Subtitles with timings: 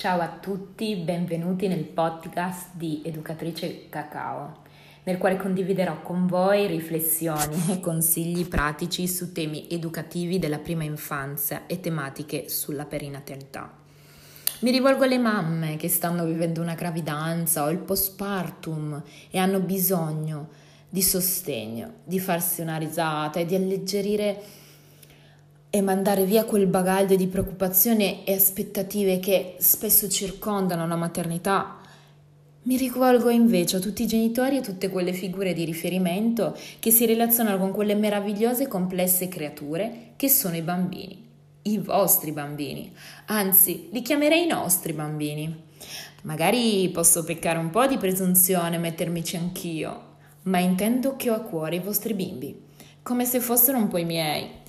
[0.00, 4.62] Ciao a tutti, benvenuti nel podcast di Educatrice Cacao,
[5.02, 11.66] nel quale condividerò con voi riflessioni e consigli pratici su temi educativi della prima infanzia
[11.66, 13.70] e tematiche sulla perinatalità.
[14.60, 20.48] Mi rivolgo alle mamme che stanno vivendo una gravidanza o il postpartum e hanno bisogno
[20.88, 24.59] di sostegno, di farsi una risata e di alleggerire
[25.70, 31.78] e mandare via quel bagaglio di preoccupazione e aspettative che spesso circondano la maternità.
[32.62, 37.06] Mi rivolgo invece a tutti i genitori e tutte quelle figure di riferimento che si
[37.06, 41.26] relazionano con quelle meravigliose e complesse creature che sono i bambini,
[41.62, 42.92] i vostri bambini,
[43.26, 45.68] anzi li chiamerei i nostri bambini.
[46.22, 50.08] Magari posso peccare un po' di presunzione, mettermici anch'io,
[50.42, 52.60] ma intendo che ho a cuore i vostri bimbi,
[53.02, 54.59] come se fossero un po' i miei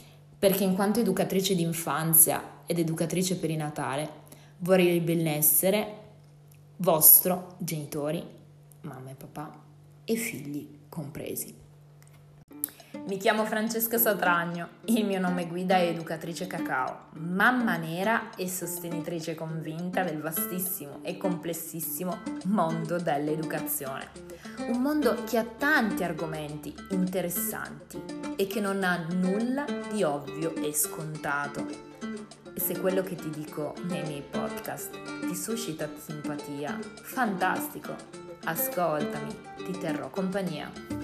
[0.42, 4.10] perché in quanto educatrice d'infanzia ed educatrice perinatale
[4.58, 6.00] vorrei il benessere
[6.78, 8.26] vostro, genitori,
[8.82, 9.52] mamma e papà
[10.04, 11.61] e figli compresi.
[13.06, 19.36] Mi chiamo Francesca Satragno, il mio nome guida è Educatrice Cacao, mamma nera e sostenitrice
[19.36, 24.10] convinta del vastissimo e complessissimo mondo dell'educazione.
[24.68, 28.02] Un mondo che ha tanti argomenti interessanti
[28.36, 31.66] e che non ha nulla di ovvio e scontato.
[32.54, 37.96] E se quello che ti dico nei miei podcast ti suscita simpatia, fantastico!
[38.44, 41.01] Ascoltami, ti terrò compagnia.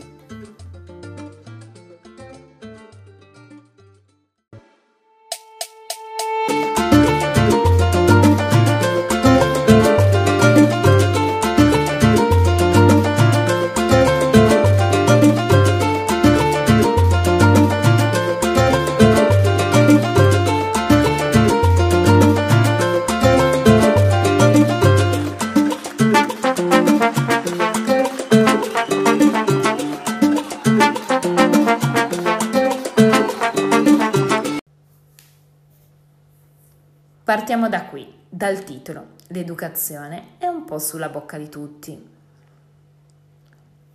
[37.27, 39.15] Partiamo da qui, dal titolo.
[39.27, 42.09] L'educazione è un po' sulla bocca di tutti.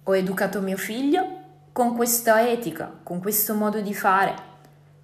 [0.02, 1.38] Ho educato mio figlio
[1.72, 4.34] con questa etica, con questo modo di fare.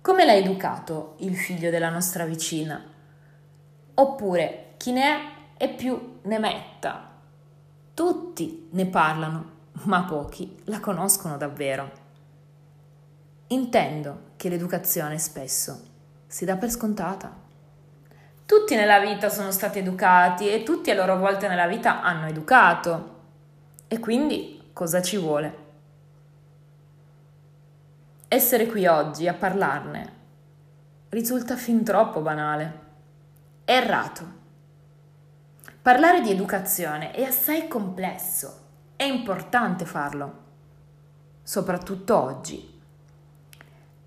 [0.02, 2.78] Come l'ha educato il figlio della nostra vicina?
[3.94, 5.20] Oppure chi ne è
[5.56, 7.10] e più ne metta.
[7.94, 9.50] Tutti ne parlano,
[9.84, 11.90] ma pochi la conoscono davvero.
[13.46, 15.80] Intendo che l'educazione spesso
[16.26, 17.46] si dà per scontata.
[18.48, 23.16] Tutti nella vita sono stati educati e tutti a loro volta nella vita hanno educato.
[23.86, 25.58] E quindi cosa ci vuole?
[28.26, 30.12] Essere qui oggi a parlarne
[31.10, 32.80] risulta fin troppo banale.
[33.66, 34.24] Errato.
[35.82, 38.60] Parlare di educazione è assai complesso.
[38.96, 40.38] È importante farlo,
[41.42, 42.80] soprattutto oggi.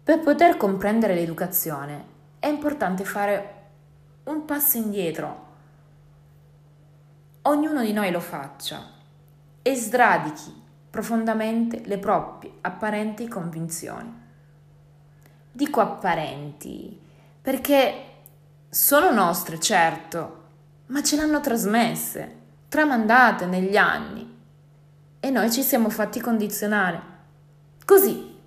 [0.03, 2.05] Per poter comprendere l'educazione
[2.39, 3.59] è importante fare
[4.23, 5.49] un passo indietro.
[7.43, 8.89] Ognuno di noi lo faccia
[9.61, 14.19] e sradichi profondamente le proprie apparenti convinzioni.
[15.51, 16.99] Dico apparenti
[17.41, 18.05] perché
[18.69, 20.43] sono nostre, certo,
[20.87, 22.35] ma ce l'hanno trasmesse,
[22.69, 24.39] tramandate negli anni
[25.19, 27.01] e noi ci siamo fatti condizionare.
[27.83, 28.37] Così,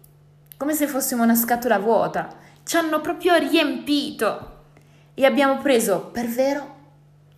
[0.56, 2.28] come se fossimo una scatola vuota,
[2.62, 4.53] ci hanno proprio riempito
[5.14, 6.75] e abbiamo preso per vero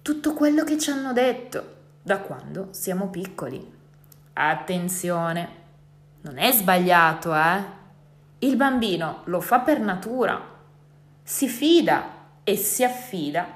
[0.01, 3.75] tutto quello che ci hanno detto da quando siamo piccoli.
[4.33, 5.49] Attenzione,
[6.23, 7.75] non è sbagliato, eh?
[8.39, 10.41] Il bambino lo fa per natura,
[11.23, 12.15] si fida
[12.45, 13.47] e si affida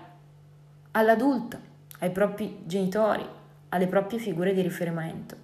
[0.93, 1.59] all'adulto,
[2.01, 3.27] ai propri genitori,
[3.69, 5.37] alle proprie figure di riferimento.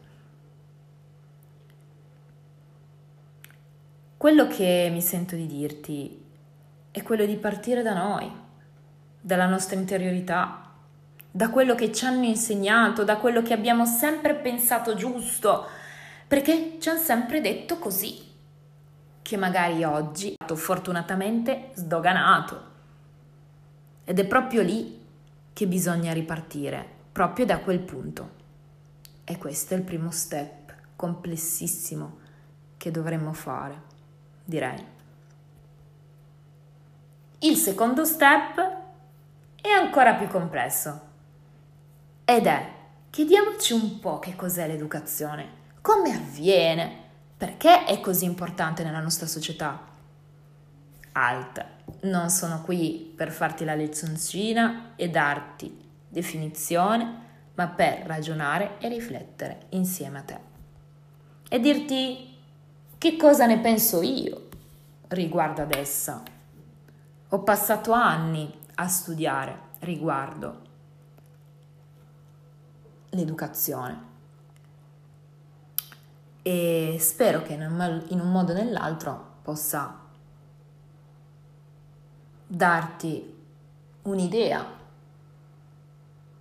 [4.16, 6.24] Quello che mi sento di dirti
[6.90, 8.44] è quello di partire da noi
[9.26, 10.70] dalla nostra interiorità,
[11.32, 15.66] da quello che ci hanno insegnato, da quello che abbiamo sempre pensato giusto,
[16.28, 18.22] perché ci hanno sempre detto così,
[19.22, 22.74] che magari oggi è fortunatamente sdoganato.
[24.04, 25.04] Ed è proprio lì
[25.52, 28.30] che bisogna ripartire, proprio da quel punto.
[29.24, 32.18] E questo è il primo step complessissimo
[32.76, 33.82] che dovremmo fare,
[34.44, 34.86] direi.
[37.40, 38.75] Il secondo step
[39.68, 41.00] è ancora più complesso.
[42.24, 42.72] Ed è,
[43.10, 45.48] chiediamoci un po' che cos'è l'educazione,
[45.80, 47.04] come avviene,
[47.36, 49.80] perché è così importante nella nostra società.
[51.12, 51.64] Alt,
[52.02, 57.24] non sono qui per farti la lezioncina e darti definizione,
[57.54, 60.38] ma per ragionare e riflettere insieme a te.
[61.48, 62.36] E dirti
[62.98, 64.48] che cosa ne penso io
[65.08, 66.22] riguardo ad essa.
[67.30, 70.62] Ho passato anni a studiare riguardo
[73.10, 74.14] l'educazione
[76.42, 80.04] e spero che in un modo o nell'altro possa
[82.46, 83.34] darti
[84.02, 84.64] un'idea,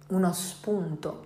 [0.10, 1.26] uno spunto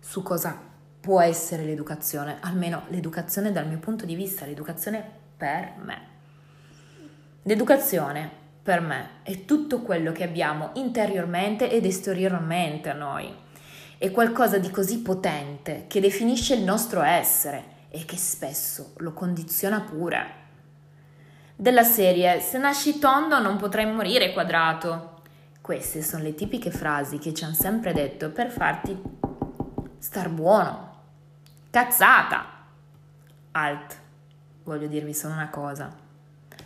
[0.00, 0.58] su cosa
[1.00, 6.08] può essere l'educazione, almeno l'educazione dal mio punto di vista, l'educazione per me.
[7.42, 13.30] L'educazione per me è tutto quello che abbiamo interiormente ed esteriormente a noi.
[13.98, 19.82] È qualcosa di così potente che definisce il nostro essere e che spesso lo condiziona
[19.82, 20.42] pure
[21.56, 25.20] della serie Se nasci tondo non potrai morire quadrato.
[25.60, 28.98] Queste sono le tipiche frasi che ci hanno sempre detto per farti
[29.98, 31.02] star buono.
[31.68, 32.46] Cazzata!
[33.52, 33.98] Alt,
[34.64, 35.94] voglio dirvi solo una cosa.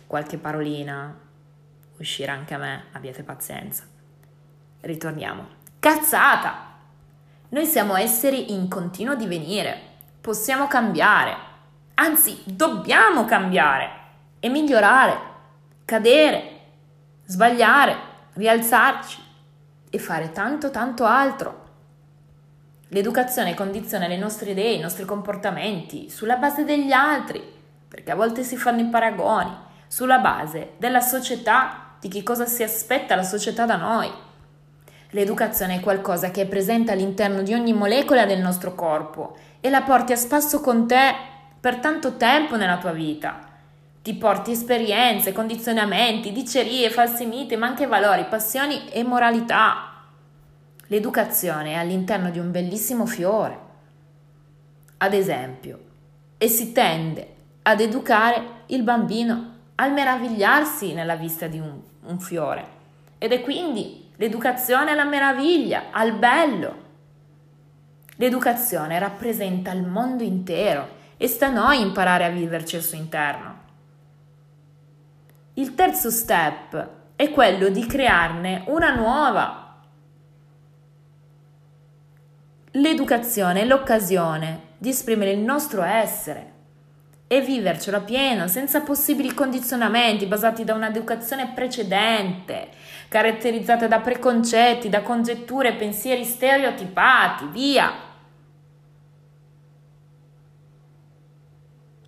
[0.07, 1.27] Qualche parolina
[1.99, 3.83] uscirà anche a me, abbiate pazienza.
[4.81, 5.47] Ritorniamo.
[5.79, 6.67] Cazzata!
[7.49, 9.79] Noi siamo esseri in continuo divenire,
[10.21, 11.35] possiamo cambiare,
[11.95, 13.89] anzi dobbiamo cambiare
[14.39, 15.17] e migliorare,
[15.85, 16.59] cadere,
[17.25, 17.97] sbagliare,
[18.33, 19.23] rialzarci
[19.89, 21.67] e fare tanto tanto altro.
[22.89, 27.41] L'educazione condiziona le nostre idee, i nostri comportamenti sulla base degli altri,
[27.87, 29.55] perché a volte si fanno i paragoni,
[29.87, 34.09] sulla base della società, di che cosa si aspetta la società da noi.
[35.11, 39.81] L'educazione è qualcosa che è presente all'interno di ogni molecola del nostro corpo e la
[39.81, 41.13] porti a spasso con te
[41.59, 43.47] per tanto tempo nella tua vita
[44.01, 50.05] ti porti esperienze, condizionamenti, dicerie, falsi miti, ma anche valori, passioni e moralità.
[50.87, 53.67] L'educazione è all'interno di un bellissimo fiore.
[54.97, 55.79] Ad esempio,
[56.37, 62.77] e si tende ad educare il bambino al meravigliarsi nella vista di un, un fiore.
[63.17, 66.87] Ed è quindi l'educazione alla meraviglia, al bello.
[68.17, 73.57] L'educazione rappresenta il mondo intero e sta a noi imparare a viverci al suo interno.
[75.53, 79.81] Il terzo step è quello di crearne una nuova.
[82.71, 86.57] L'educazione è l'occasione di esprimere il nostro essere
[87.31, 92.69] e vivercelo a pieno, senza possibili condizionamenti basati da un'educazione precedente,
[93.07, 97.91] caratterizzata da preconcetti, da congetture pensieri stereotipati, via.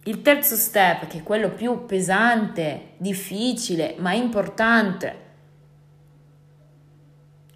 [0.05, 5.19] Il terzo step, che è quello più pesante, difficile, ma importante,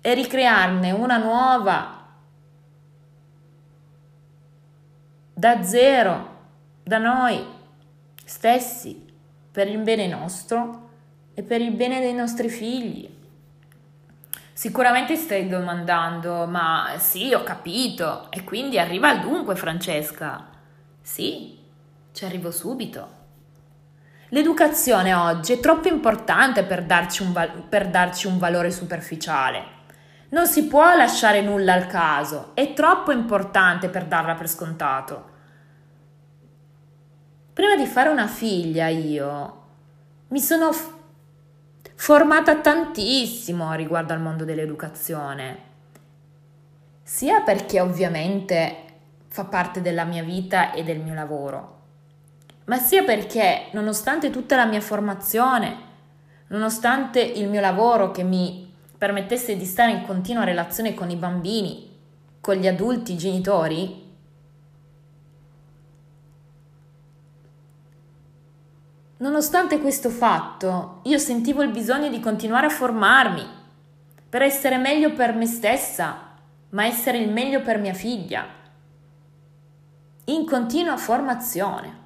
[0.01, 2.05] è ricrearne una nuova
[5.33, 6.33] da zero,
[6.83, 7.53] da noi
[8.25, 9.05] stessi,
[9.51, 10.89] per il bene nostro
[11.33, 13.09] e per il bene dei nostri figli.
[14.51, 20.47] Sicuramente stai domandando, ma sì, ho capito, e quindi arriva al dunque, Francesca.
[21.01, 21.57] Sì,
[22.11, 23.23] ci arrivo subito.
[24.29, 29.63] L'educazione oggi è troppo importante per darci, un val- per darci un valore superficiale.
[30.29, 35.33] Non si può lasciare nulla al caso, è troppo importante per darla per scontato.
[37.55, 39.61] Prima di fare una figlia io
[40.27, 40.93] mi sono f-
[41.95, 45.57] formata tantissimo riguardo al mondo dell'educazione,
[47.01, 48.75] sia perché ovviamente
[49.29, 51.79] fa parte della mia vita e del mio lavoro,
[52.65, 55.77] ma sia perché, nonostante tutta la mia formazione,
[56.47, 61.89] nonostante il mio lavoro che mi permettesse di stare in continua relazione con i bambini,
[62.41, 64.04] con gli adulti, i genitori,
[69.17, 73.45] Nonostante questo fatto, io sentivo il bisogno di continuare a formarmi
[74.27, 76.33] per essere meglio per me stessa,
[76.71, 78.45] ma essere il meglio per mia figlia,
[80.25, 82.03] in continua formazione.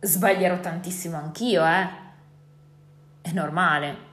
[0.00, 1.88] Sbaglierò tantissimo anch'io, eh?
[3.22, 4.08] È normale.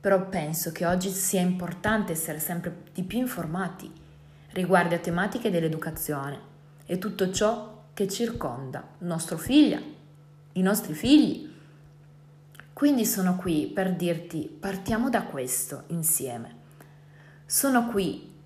[0.00, 3.92] Però penso che oggi sia importante essere sempre di più informati
[4.52, 6.40] riguardo a tematiche dell'educazione
[6.86, 9.78] e tutto ciò che circonda nostro figlio,
[10.52, 11.47] i nostri figli.
[12.78, 16.58] Quindi sono qui per dirti partiamo da questo insieme.
[17.44, 18.36] Sono qui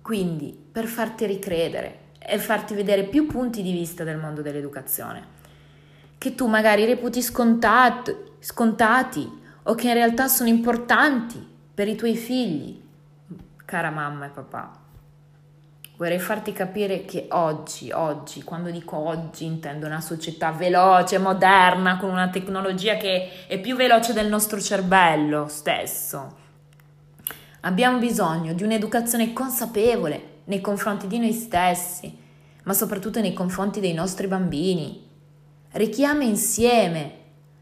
[0.00, 5.26] quindi per farti ricredere e farti vedere più punti di vista del mondo dell'educazione
[6.16, 9.30] che tu magari reputi scontato, scontati
[9.64, 12.82] o che in realtà sono importanti per i tuoi figli.
[13.66, 14.81] cara mamma e papà,
[16.02, 22.10] vorrei farti capire che oggi, oggi, quando dico oggi intendo una società veloce, moderna, con
[22.10, 26.38] una tecnologia che è più veloce del nostro cervello stesso.
[27.60, 32.12] Abbiamo bisogno di un'educazione consapevole nei confronti di noi stessi,
[32.64, 35.08] ma soprattutto nei confronti dei nostri bambini.
[35.70, 37.12] Richiama insieme,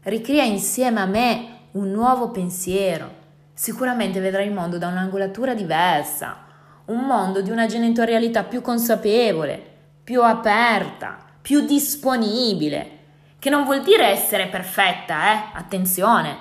[0.01, 3.19] ricrea insieme a me un nuovo pensiero.
[3.53, 6.49] Sicuramente vedrai il mondo da un'angolatura diversa,
[6.85, 9.69] un mondo di una genitorialità più consapevole,
[10.03, 12.99] più aperta, più disponibile,
[13.39, 15.43] che non vuol dire essere perfetta, eh?
[15.53, 16.37] Attenzione,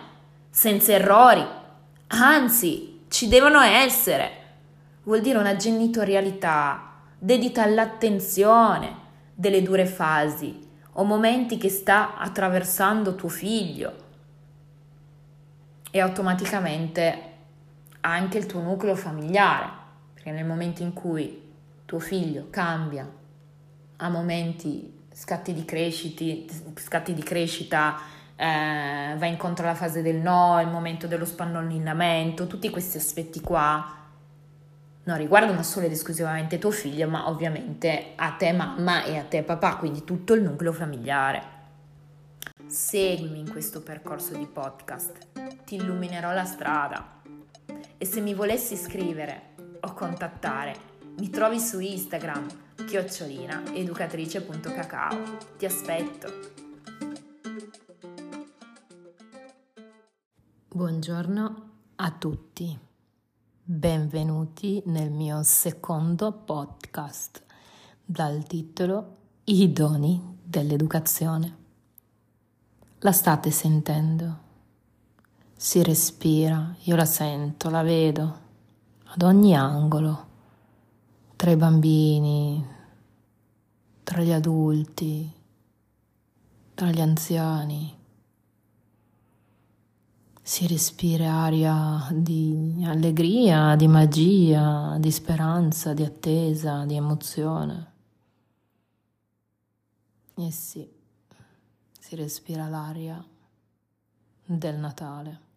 [0.50, 1.46] senza errori,
[2.08, 4.38] anzi, ci devono essere.
[5.04, 8.96] Vuol dire una genitorialità dedita all'attenzione
[9.34, 14.08] delle dure fasi o momenti che sta attraversando tuo figlio
[15.90, 17.22] e automaticamente
[18.00, 19.79] anche il tuo nucleo familiare
[20.20, 21.48] perché nel momento in cui
[21.86, 23.10] tuo figlio cambia
[23.96, 27.98] a momenti, scatti di, cresciti, scatti di crescita,
[28.36, 33.96] eh, va incontro alla fase del no, il momento dello spannolinamento, tutti questi aspetti qua
[35.04, 39.42] non riguardano solo ed esclusivamente tuo figlio, ma ovviamente a te mamma e a te
[39.42, 41.42] papà, quindi tutto il nucleo familiare.
[42.66, 45.28] Seguimi in questo percorso di podcast,
[45.64, 47.22] ti illuminerò la strada.
[47.96, 49.49] E se mi volessi scrivere
[49.80, 50.88] o contattare.
[51.18, 52.46] Mi trovi su Instagram,
[52.86, 55.38] chiocciolina educatrice.cacao.
[55.56, 56.28] Ti aspetto.
[60.68, 62.78] Buongiorno a tutti.
[63.62, 67.42] Benvenuti nel mio secondo podcast
[68.04, 71.56] dal titolo I doni dell'educazione.
[73.00, 74.48] La state sentendo?
[75.56, 78.48] Si respira, io la sento, la vedo
[79.12, 80.28] ad ogni angolo,
[81.34, 82.64] tra i bambini,
[84.04, 85.32] tra gli adulti,
[86.74, 87.98] tra gli anziani.
[90.40, 97.92] Si respira aria di allegria, di magia, di speranza, di attesa, di emozione.
[100.34, 100.88] E sì,
[101.98, 103.24] si respira l'aria
[104.44, 105.49] del Natale.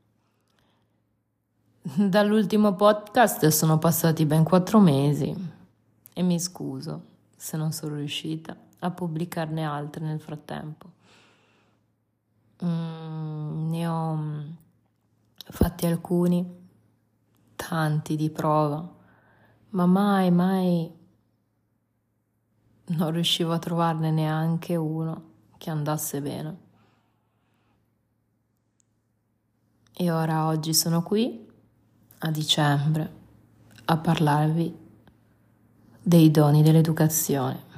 [1.85, 5.35] Dall'ultimo podcast sono passati ben quattro mesi
[6.13, 10.91] e mi scuso se non sono riuscita a pubblicarne altre nel frattempo.
[12.63, 14.19] Mm, ne ho
[15.35, 16.69] fatti alcuni,
[17.57, 18.89] tanti di prova,
[19.71, 20.89] ma mai, mai
[22.85, 26.57] non riuscivo a trovarne neanche uno che andasse bene.
[29.91, 31.51] E ora oggi sono qui
[32.25, 33.21] a dicembre
[33.85, 34.77] a parlarvi
[36.01, 37.71] dei doni dell'educazione.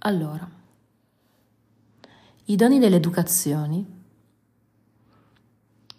[0.00, 0.48] Allora,
[2.44, 3.96] i doni dell'educazione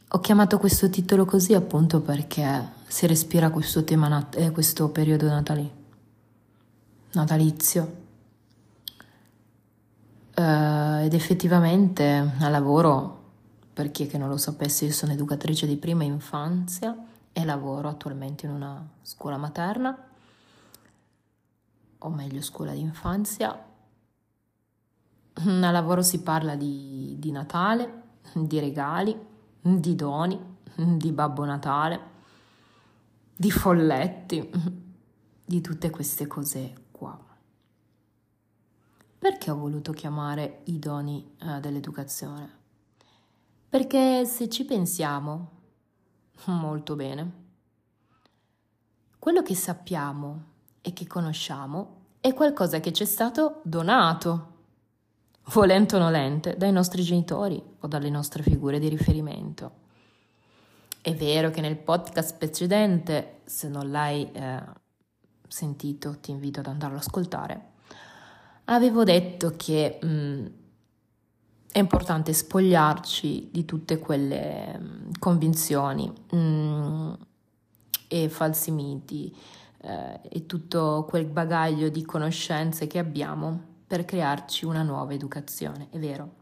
[0.07, 5.71] ho chiamato questo titolo così appunto perché si respira questo tema, eh, questo periodo natali-
[7.11, 7.98] natalizio
[10.39, 13.23] Uh, ed effettivamente a lavoro,
[13.73, 16.95] per chi non lo sapesse, io sono educatrice di prima infanzia
[17.33, 20.01] e lavoro attualmente in una scuola materna,
[21.97, 23.65] o meglio scuola di infanzia.
[25.33, 28.03] A lavoro si parla di, di Natale,
[28.33, 29.13] di regali,
[29.59, 30.39] di doni,
[30.73, 31.99] di Babbo Natale,
[33.35, 34.49] di folletti,
[35.43, 37.28] di tutte queste cose qua.
[39.19, 42.57] Perché ho voluto chiamare i doni eh, dell'educazione?
[43.67, 45.49] Perché se ci pensiamo
[46.45, 47.31] molto bene,
[49.19, 50.43] quello che sappiamo
[50.79, 54.53] e che conosciamo è qualcosa che ci è stato donato,
[55.53, 59.87] volente o nolente, dai nostri genitori o dalle nostre figure di riferimento.
[61.01, 64.63] È vero che nel podcast precedente, se non l'hai eh,
[65.45, 67.68] sentito, ti invito ad andarlo ad ascoltare,
[68.69, 70.45] avevo detto che mh, mm,
[71.71, 77.13] è importante spogliarci di tutte quelle mh, mm, convinzioni mh, mm,
[78.07, 79.35] e falsi miti
[79.81, 85.97] eh, e tutto quel bagaglio di conoscenze che abbiamo per crearci una nuova educazione, è
[85.97, 86.37] vero.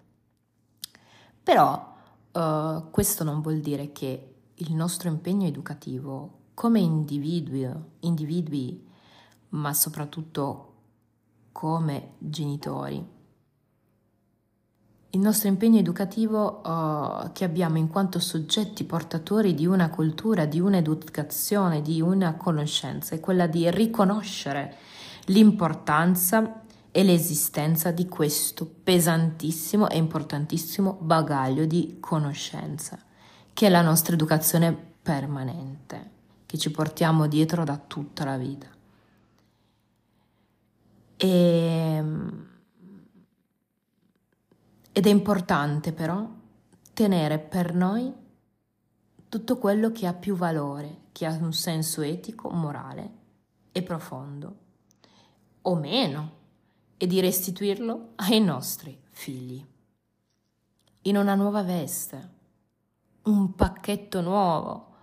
[1.43, 1.95] Però
[2.31, 7.69] eh, questo non vuol dire che il nostro impegno educativo come individui,
[7.99, 8.85] individui
[9.49, 10.66] ma soprattutto
[11.57, 13.15] come genitori
[15.27, 21.81] nostro impegno educativo uh, che abbiamo in quanto soggetti portatori di una cultura, di un'educazione,
[21.81, 24.75] di una conoscenza, è quella di riconoscere
[25.25, 26.61] l'importanza
[26.91, 32.97] e l'esistenza di questo pesantissimo e importantissimo bagaglio di conoscenza,
[33.53, 36.11] che è la nostra educazione permanente,
[36.45, 38.76] che ci portiamo dietro da tutta la vita.
[41.17, 42.47] E, ehm,
[44.91, 46.27] ed è importante però
[46.93, 48.13] tenere per noi
[49.29, 53.11] tutto quello che ha più valore, che ha un senso etico, morale
[53.71, 54.55] e profondo,
[55.63, 56.31] o meno,
[56.97, 59.63] e di restituirlo ai nostri figli.
[61.03, 62.29] In una nuova veste,
[63.23, 64.95] un pacchetto nuovo,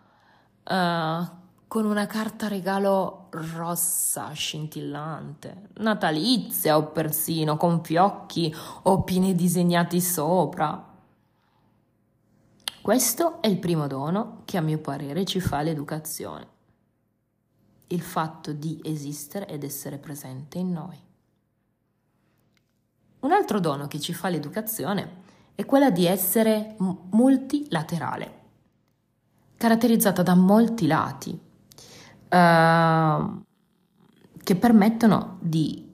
[0.64, 10.00] uh, con una carta regalo rossa, scintillante, natalizia o persino con fiocchi o pine disegnati
[10.00, 10.92] sopra.
[12.80, 16.46] Questo è il primo dono che a mio parere ci fa l'educazione,
[17.88, 20.98] il fatto di esistere ed essere presente in noi.
[23.20, 25.22] Un altro dono che ci fa l'educazione
[25.54, 28.42] è quella di essere multilaterale,
[29.56, 31.40] caratterizzata da molti lati,
[32.34, 33.44] Ehm,
[34.42, 35.90] che permettono di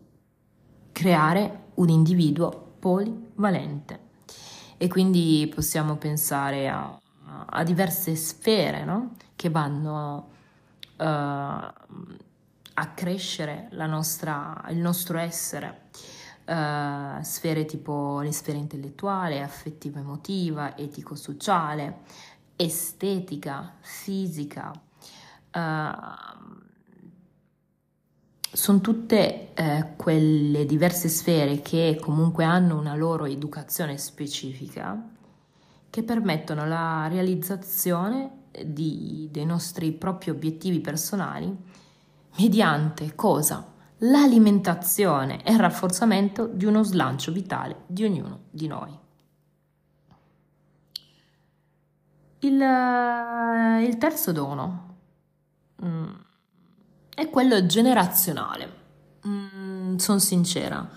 [0.90, 4.09] creare un individuo polivalente.
[4.78, 6.99] E quindi possiamo pensare a,
[7.47, 9.12] a diverse sfere no?
[9.37, 10.30] che vanno
[10.97, 11.73] uh, a
[12.94, 15.88] crescere nostra, il nostro essere.
[16.47, 21.99] Uh, sfere tipo le sfere intellettuale, affettiva emotiva, etico-sociale,
[22.56, 24.73] estetica, fisica,
[25.52, 26.50] uh,
[28.52, 35.00] sono tutte eh, quelle diverse sfere che comunque hanno una loro educazione specifica
[35.88, 41.57] che permettono la realizzazione di, dei nostri propri obiettivi personali
[42.38, 43.66] mediante cosa?
[43.98, 48.98] L'alimentazione e il rafforzamento di uno slancio vitale di ognuno di noi.
[52.40, 54.89] Il, il terzo dono
[55.85, 56.09] mm,
[57.14, 58.79] è quello generazionale.
[59.27, 60.88] Mm, Sono sincera.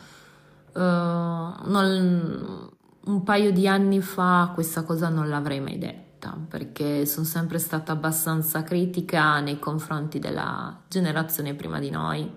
[0.74, 2.70] Uh, non,
[3.06, 7.92] un paio di anni fa questa cosa non l'avrei mai detta perché sono sempre stata
[7.92, 12.32] abbastanza critica nei confronti della generazione prima di noi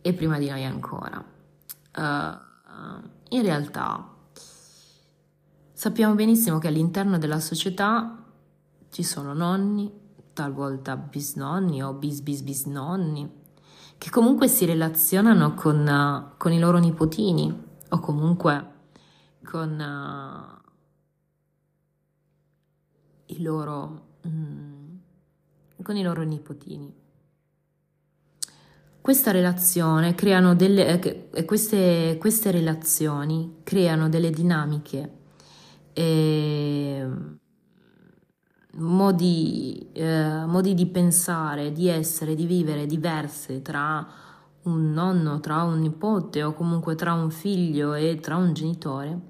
[0.00, 1.24] e prima di noi ancora.
[1.96, 2.46] Uh,
[3.30, 4.14] in realtà
[5.72, 8.24] sappiamo benissimo che all'interno della società
[8.90, 9.90] ci sono nonni,
[10.38, 13.28] talvolta bisnonni o bis bis bisnonni,
[13.98, 17.52] che comunque si relazionano con, uh, con i loro nipotini
[17.88, 18.72] o comunque
[19.42, 20.62] con uh,
[23.26, 24.96] i loro, mm,
[25.82, 26.94] con i loro nipotini.
[29.00, 35.16] Questa relazione creano delle, eh, queste, queste relazioni creano delle dinamiche
[35.94, 37.08] eh,
[38.74, 44.06] modi, eh, modi di pensare, di essere, di vivere diverse tra
[44.62, 49.20] un nonno, tra un nipote o comunque tra un figlio e tra un genitore,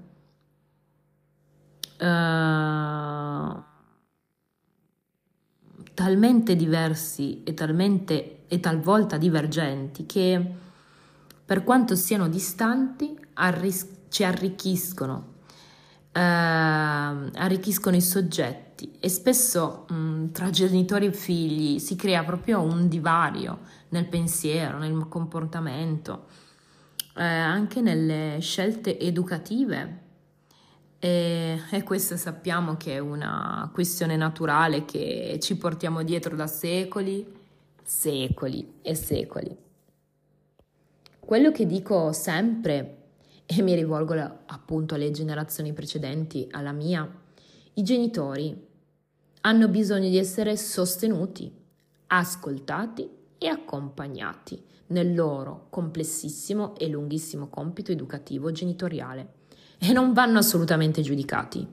[1.97, 3.67] eh,
[5.93, 10.55] talmente diversi e talmente e talvolta divergenti che
[11.45, 15.33] per quanto siano distanti arris- ci arricchiscono,
[16.11, 22.61] eh, arricchiscono i soggetti e spesso mh, mm, tra genitori e figli si crea proprio
[22.61, 26.27] un divario nel pensiero, nel comportamento,
[27.15, 30.07] eh, anche nelle scelte educative.
[30.99, 37.25] E, e questa sappiamo che è una questione naturale che ci portiamo dietro da secoli,
[37.83, 39.57] secoli e secoli.
[41.19, 42.98] Quello che dico sempre,
[43.51, 44.13] e mi rivolgo
[44.45, 47.11] appunto alle generazioni precedenti, alla mia,
[47.73, 48.55] i genitori
[49.41, 51.51] hanno bisogno di essere sostenuti,
[52.07, 53.09] ascoltati
[53.39, 59.33] e accompagnati nel loro complessissimo e lunghissimo compito educativo genitoriale
[59.79, 61.67] e non vanno assolutamente giudicati.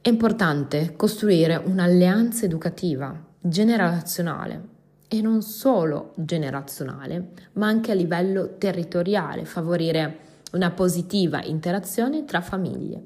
[0.00, 4.68] È importante costruire un'alleanza educativa generazionale
[5.12, 10.20] e non solo generazionale, ma anche a livello territoriale, favorire
[10.52, 13.02] una positiva interazione tra famiglie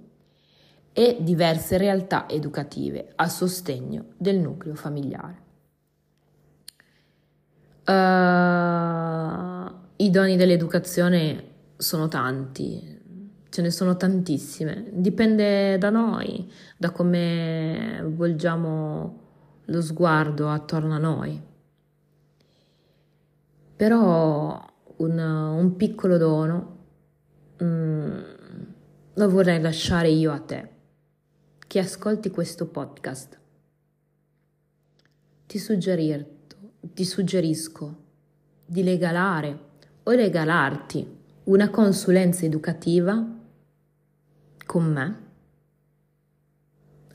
[0.92, 5.42] e diverse realtà educative a sostegno del nucleo familiare.
[7.84, 7.92] Uh,
[9.96, 11.44] I doni dell'educazione
[11.76, 13.00] sono tanti,
[13.48, 19.24] ce ne sono tantissime, dipende da noi, da come volgiamo
[19.64, 21.45] lo sguardo attorno a noi.
[23.76, 26.76] Però un, un piccolo dono
[27.62, 28.20] mm,
[29.14, 30.68] lo vorrei lasciare io a te,
[31.66, 33.38] che ascolti questo podcast.
[35.46, 35.60] Ti,
[36.80, 37.96] ti suggerisco
[38.64, 39.58] di regalare
[40.04, 43.24] o regalarti una consulenza educativa
[44.64, 45.24] con me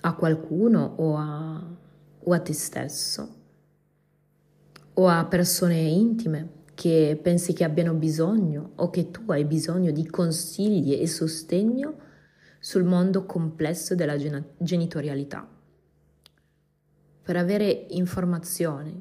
[0.01, 1.63] a qualcuno o a,
[2.19, 3.39] o a te stesso
[4.93, 10.07] o a persone intime che pensi che abbiano bisogno o che tu hai bisogno di
[10.07, 11.95] consigli e sostegno
[12.59, 14.15] sul mondo complesso della
[14.57, 15.47] genitorialità.
[17.23, 18.99] Per avere informazioni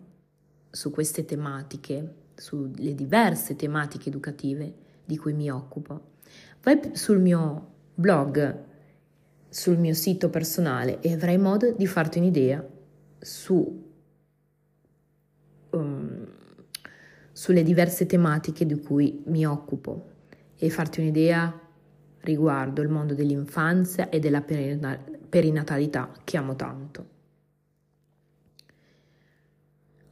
[0.70, 4.74] su queste tematiche, sulle diverse tematiche educative
[5.04, 6.12] di cui mi occupo,
[6.62, 8.64] vai sul mio blog,
[9.48, 12.64] sul mio sito personale e avrai modo di farti un'idea
[13.18, 13.89] su,
[15.70, 16.26] um,
[17.32, 20.08] sulle diverse tematiche di cui mi occupo
[20.56, 21.58] e farti un'idea
[22.20, 27.06] riguardo il mondo dell'infanzia e della perinatalità che amo tanto.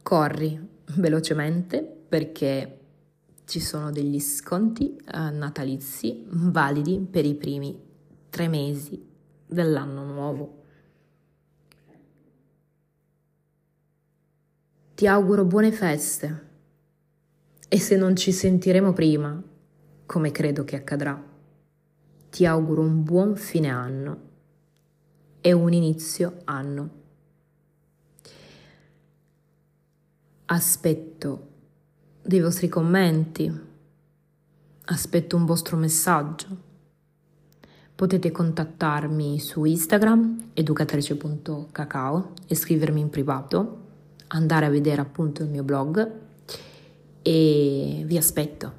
[0.01, 0.67] Corri
[0.97, 2.77] velocemente perché
[3.45, 7.79] ci sono degli sconti uh, natalizi validi per i primi
[8.29, 9.07] tre mesi
[9.45, 10.63] dell'anno nuovo.
[14.99, 16.47] Ti auguro buone feste
[17.69, 19.41] e se non ci sentiremo prima,
[20.05, 21.23] come credo che accadrà,
[22.29, 24.21] ti auguro un buon fine anno
[25.39, 26.89] e un inizio anno.
[30.47, 31.47] Aspetto
[32.21, 33.49] dei vostri commenti,
[34.83, 36.47] aspetto un vostro messaggio.
[37.95, 43.78] Potete contattarmi su Instagram educatrice.cacao e scrivermi in privato,
[44.29, 46.11] andare a vedere appunto il mio blog
[47.21, 48.78] e vi aspetto.